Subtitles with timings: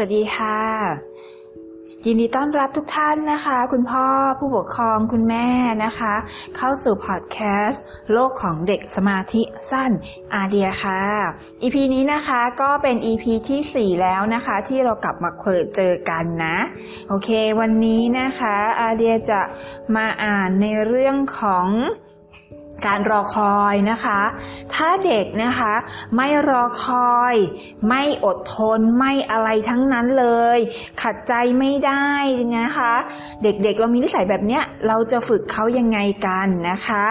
[0.00, 0.58] วัสดีค่ะ
[2.06, 4.06] ยินดีต้อนรับทุกท่านนะคะ คุณพ่อ
[4.38, 5.48] ผู้ปกครองคุณแม่
[5.84, 6.14] นะคะ
[6.56, 9.90] เข้าสู่พอดแคสต์โลกของเด็กสมาธิสั้น
[10.34, 11.02] อาเดียค่ะ
[11.62, 15.30] EP นี้นะคะก็เป็น EP ที่ 4 แล้วนะคะ ที่เรากลับมา
[15.76, 16.58] เจอกันนะ
[17.08, 17.30] โอเค
[17.60, 19.40] วันนี้นะคะอาเดียจะ
[19.96, 21.66] มาอ่านในเรื่องของ
[22.86, 24.20] การรอคอยนะคะ
[24.74, 25.74] ถ้าเด็กนะคะ
[26.16, 27.34] ไม่รอคอย
[27.88, 30.58] ไม่อดทนไม่อะไรทั้งนั้นเลย
[31.02, 32.10] ขัดใจไม่ได้
[32.58, 32.94] นะคะ
[33.42, 37.04] เด็กๆเรามีนิสัยแบบเนี้ยเราจะฝึกเขายังไงกันนะคะ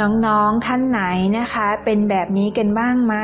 [0.00, 1.02] น้องๆ ท่านไหน
[1.38, 3.14] นะคะ เป็นแบบนี้กันบ้างไหม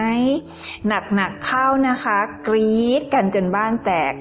[0.88, 4.12] หนักๆ เข้านะคะ กรี๊ดกันจนบ้านแตก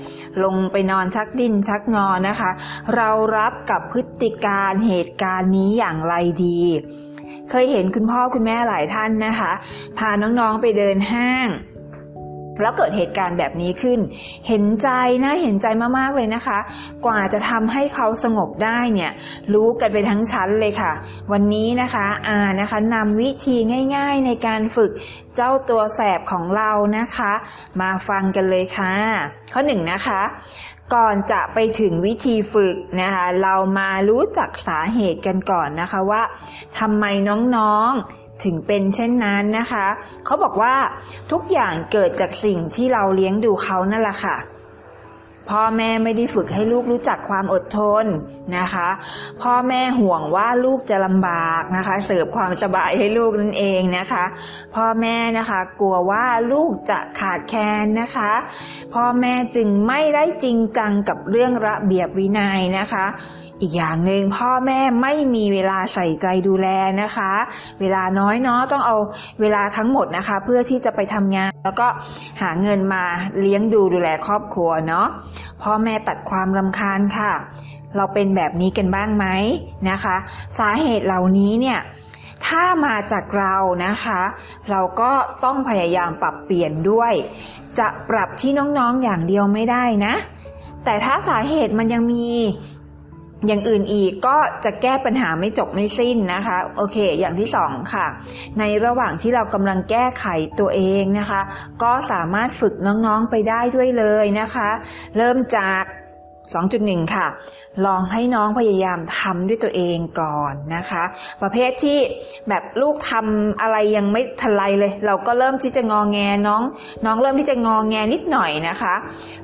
[0.44, 2.52] ลงไปนอนชักดินชักงอนะคะ
[2.96, 6.16] เรารับกับพฤติการเหตุการณ์นี้อย่างไร
[6.46, 6.62] ดี
[7.50, 9.52] เคยเห็นคุณพ่อคุณแม่หลายท่านนะคะ
[9.98, 11.48] พาน้องๆไปเดินห้าง
[12.64, 14.00] แล้วเกิดเหตุการณ์แบบนี้ขึ้น
[14.48, 14.90] เห็นใจ
[15.24, 16.60] นะเห็นใจมากๆเลยนะคะ
[17.06, 19.12] กว่าจะทำให้เขาสงบได้เนี่ย
[19.54, 20.94] รู้กันไปทั้งชั้นเลยค่ะ
[21.32, 23.58] วันนี้นะคะอ่านะคะนำวิธี
[23.96, 24.92] ง่ายๆในการฝึก
[25.36, 27.34] เจ้าตัวแสบของเรานะคะ
[27.82, 28.94] มาฟังกันเลยค่ะ
[29.54, 30.22] ข้อหนึ่งนะคะ
[30.96, 36.22] ก่อนจะไปถึงวิธีฝึกนะคะ เรามารู้จักสาเหตุกันก่อนนะคะว่า
[36.80, 37.06] ทำไม
[37.58, 39.86] น้องๆ ถึงเป็นเช่นนั้นนะคะ
[40.26, 40.76] เขาบอกว่า
[41.32, 44.38] ทุกอย่างเกิดจากสิ่งที่เราเลี้ยงดูเขานั่นแหละค่ะ
[45.52, 48.06] พ่อแม่ไม่ได้ฝึกให้ลูกรู้จักความอดทน
[48.58, 48.90] นะคะ
[49.42, 54.24] พ่อแม่ห่วงว่าลูกจะลำบากนะคะ เสิร์ฟความสบายให้ลูกนั่นเองนะคะ
[54.76, 58.32] พ่อแม่นะคะกลัวว่าลูกจะขาดแคลนนะคะ
[58.94, 63.06] พ่อแม่จึงไม่ได้จริงจังกับเรื่องระเบียบวินัยนะคะ
[63.64, 66.68] อีกอย่างหนึ่งพ่อแม่ไม่มีเวลาใส่ใจดูแล
[67.02, 67.32] นะคะ
[67.80, 68.98] เวลาน้อยเนาะต้องเอา
[69.42, 71.88] เวลาทั้งหมดนะคะ เพื่อที่จะไปทำงาน แล้วก็
[72.42, 73.04] หาเงินมา
[73.40, 75.08] เลี้ยงดูดูแลครอบครัวเนาะ
[75.64, 77.32] พ่อแม่ตัดความรำคาญค่ะ
[77.96, 79.26] เราเป็นแบบนี้กันบ้างไหม
[79.90, 80.16] นะคะ
[80.60, 81.80] สาเหตุเหล่านี้เนี่ย
[82.48, 84.22] ถ้ามาจากเรานะคะ
[84.70, 85.12] เราก็
[85.44, 87.14] ต้องพยายามปรับเปลี่ยนด้วย
[87.80, 90.16] จะปรับที่น้องๆอย่างเดียวไม่ได้นะ
[90.86, 92.28] แต่ถ้าสาเหตุมันยังมี
[93.48, 98.08] อย่างอื่นอีกก็จะแก้ปัญหาไม่จบไม่สิ้นนะคะ โอเค อย่างที่สองค่ะ
[98.60, 100.26] ในระหว่างที่เรากำลังแก้ไข
[100.60, 101.42] ตัวเองนะคะ
[101.84, 104.70] ก็สามารถฝึกน้องๆไปได้ด้วยเลยนะคะ
[105.18, 105.84] เริ่มจาก
[106.52, 107.28] 2.1 ค่ะ
[107.86, 111.04] ลองให้น้องพยายามทำด้วยตัวเองก่อนนะคะ
[111.42, 112.00] ประเภทที่
[112.50, 116.18] แบบลูกทำอะไรยังไม่ทันไรเลย เราก็เริ่มที่จะงอแง
[116.48, 116.62] น้อง
[117.06, 118.96] น้องเริ่มที่จะงอแงนิดหน่อยนะคะ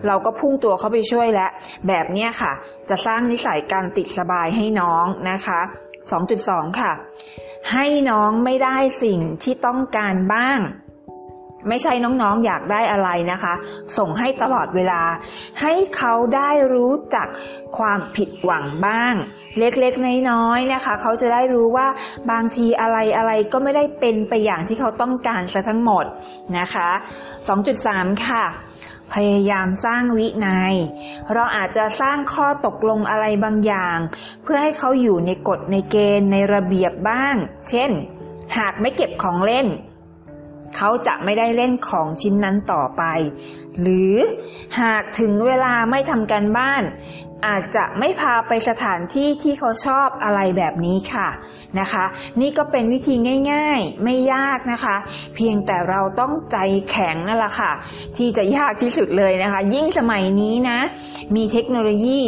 [0.07, 1.49] เราก็พุ่งตัวเข้าไปช่วยแล้ว
[1.87, 2.51] แบบนี้ค่ะ
[2.89, 5.59] จะสร้างนิสัยการติดสบายให้น้องนะคะ
[6.19, 6.91] 2.2 ค่ะ
[7.73, 10.59] ให้น้องไม่ได้สิ่งที่ต้องการบ้าง
[11.67, 13.53] ไม่ใช่น้องๆอยากได้อะไรนะคะ
[13.97, 15.01] ส่งให้ตลอดเวลา
[15.61, 17.27] ให้เขาได้รู้จัก
[17.77, 19.15] ความผิดหวังบ้าง
[19.59, 21.87] เล็กๆน้อยๆนะคะ เขาจะได้รู้ว่า
[22.31, 26.05] บางทีอะไรอะไรก็ไม่ได้เป็นไปอย่างที่เขาต้องการซะทั้งหมด
[26.57, 26.89] นะคะ
[27.57, 28.45] 2.3 ค่ะ
[29.13, 30.75] พยายามสร้างวินยัย
[31.33, 33.97] เราอาจจะสร้างข้อตกลงอะไรบางอย่าง
[34.43, 37.35] เพื่อให้เขาอยู่ในกฎในเกณฑ์ในระเบียบบ้าง
[37.69, 37.91] เช่น
[38.57, 39.67] หากไม่เก็บของเล่น
[40.75, 43.03] เขาจะไม่ได้เล่นของชิ้นนั้นต่อไป
[43.81, 44.15] หรือ
[44.81, 46.83] หากถึงเวลาไม่ทำการบ้าน
[47.47, 51.29] อาจจะไม่พาไปสถานที่ที่เขาชอบอะไรแบบนี้ค่ะ
[51.79, 52.05] นะคะ
[52.41, 53.15] นี่ก็เป็นวิธี
[53.51, 54.95] ง่าย ๆ ไม่ยากนะคะ
[55.35, 56.57] เพียงแต่เราต้องใจ
[56.89, 57.71] แข็งนั่นแหละค่ะ
[58.17, 60.79] ที่จะยากที่สุดเลยนะคะ ยิ่งสมัยนี้นะ
[61.35, 62.21] มีเทคโนโลยี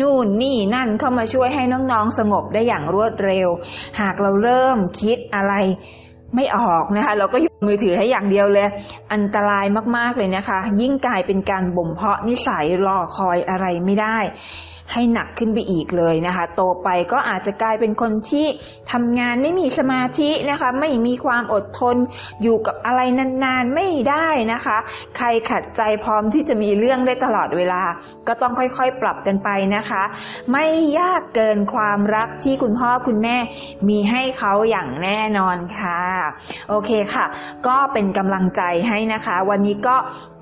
[0.00, 3.48] นู่นนี่นั่นเข้ามาช่วยให้น้องๆสงบได้อย่างรวดเร็ว
[4.00, 5.54] หากเราเริ่มคิดอะไร
[6.34, 8.68] ไม่ออกนะคะ เราก็อยู่มือถือให้อย่างเดียวเลย
[9.12, 9.64] อันตราย
[9.96, 14.18] มากๆเลยนะคะ ยิ่งกลายเป็นการบ่มเพาะนิสัยรอคอยอะไรไม่ได้
[14.92, 18.46] ให้หนักขึ้นไปอีกเลยนะคะ โตไปก็อาจจะกลายเป็นคนที่
[18.92, 21.96] ทำงานไม่มีสมาธินะคะ ไม่มีความอดทน
[22.42, 23.00] อยู่กับอะไร
[23.44, 24.76] นานๆไม่ได้นะคะ
[25.16, 27.82] ใครขัดใจพร้อมที่จะมีเรื่องได้ตลอดเวลา
[28.28, 30.02] ก็ต้องค่อยๆปรับกันไปนะคะ
[30.52, 30.66] ไม่
[30.98, 33.36] ยากเกินความรักที่คุณพ่อคุณแม่
[33.88, 36.00] มีให้เขาอย่างแน่นอนค่ะ
[36.68, 37.26] โอเคค่ะ
[37.66, 39.96] ก็เป็นกำลังใจให้นะคะ วันนี้ก็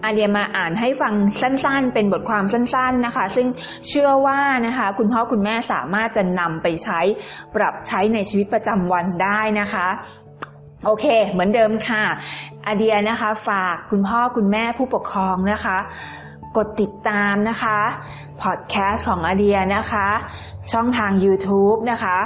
[0.05, 3.47] อาเดียมาอ่านให้ฟังสั้นๆ เป็นบทความสั้น ๆนะคะ ซึ่ง
[3.89, 7.01] เชื่อว่าานะคะคุณพ่อคุณแม่สามารถจะนำไปใช้
[7.55, 9.87] ปรับใช้ในชีวิตประจำวันได้นะคะ
[10.85, 12.03] โอเค เหมือนเดิมค่ะ
[12.67, 15.79] อาเดียนะคะ ฝากคุณพ่อคุณแม่ผู้ปกครองนะคะ
[16.57, 17.79] กดติดตามนะคะ
[18.43, 20.09] พอดแคสต์ของอาเดียนะคะ
[20.73, 22.19] ช่องทาง YouTube นะคะ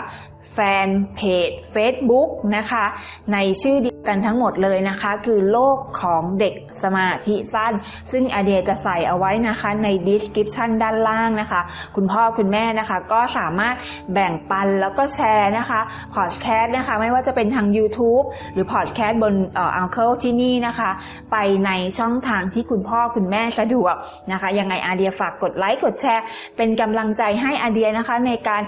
[0.55, 2.85] แฟนเพจ Facebook นะคะ
[3.33, 7.73] ในชื่อเดียวกันทั้งหมดเลยนะคะ คือโลกของเด็กสมาธิสั้น
[8.11, 11.61] ซึ่งอาเดียจะใส่เอาไว้นะคะใน description ด้านล่างนะคะ
[11.97, 13.75] คุณพ่อคุณแม่นะคะ ก็สามารถ
[14.13, 15.81] แบ่งปันแล้วก็แชร์นะคะ
[16.15, 20.91] พอดแคสต์นะคะ ไม่ว่าจะเป็นทาง YouTube หรือพอดแคสต์บนเอ่อ Uncle ที่นี่นะคะ
[21.33, 21.37] ไป
[21.67, 23.95] ในช่องทางที่คุณพ่อคุณแม่สะดวก
[24.33, 26.25] นะคะยังไงอาเดียฝากกดไลค์กดแชร์
[26.57, 28.65] เป็นกำลังใจให้อาเดียนะคะในการ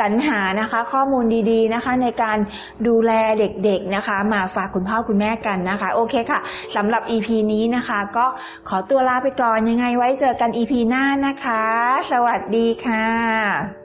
[0.00, 2.38] สรรหานะคะข้อมูลดีๆนะคะ ในการ
[2.86, 6.40] ดูแลเด็กๆนะคะ มาฝากคุณพ่อคุณแม่กันนะคะ โอเคค่ะ
[6.76, 8.26] สำหรับ EP นี้นะคะ ก็
[8.68, 11.64] ขอตัวลาไปก่อนยังไงไว้เจอกัน EP หน้านะคะ
[12.12, 13.83] สวัสดีค่ะ